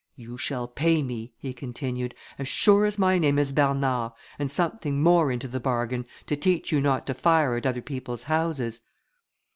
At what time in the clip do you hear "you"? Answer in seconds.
0.15-0.35, 6.71-6.81